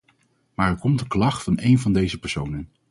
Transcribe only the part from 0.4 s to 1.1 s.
Maar er komt een